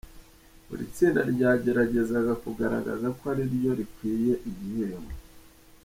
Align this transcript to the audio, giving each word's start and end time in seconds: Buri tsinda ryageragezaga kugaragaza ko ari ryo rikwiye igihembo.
Buri 0.67 0.83
tsinda 0.93 1.21
ryageragezaga 1.31 2.33
kugaragaza 2.43 3.07
ko 3.17 3.23
ari 3.31 3.43
ryo 3.53 3.71
rikwiye 3.79 4.33
igihembo. 4.49 5.13